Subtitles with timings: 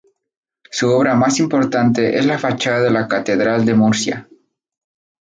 [0.71, 4.27] Su obra más importante es la fachada de la catedral de Murcia.